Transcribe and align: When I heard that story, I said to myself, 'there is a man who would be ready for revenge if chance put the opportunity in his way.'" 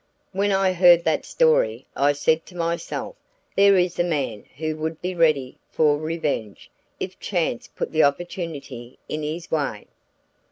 When 0.31 0.51
I 0.51 0.73
heard 0.73 1.03
that 1.03 1.25
story, 1.25 1.85
I 1.95 2.13
said 2.13 2.47
to 2.47 2.55
myself, 2.57 3.15
'there 3.55 3.77
is 3.77 3.99
a 3.99 4.03
man 4.03 4.45
who 4.57 4.75
would 4.77 4.99
be 4.99 5.13
ready 5.13 5.59
for 5.69 5.99
revenge 5.99 6.71
if 6.99 7.19
chance 7.19 7.67
put 7.67 7.91
the 7.91 8.01
opportunity 8.01 8.97
in 9.07 9.21
his 9.21 9.51
way.'" 9.51 9.85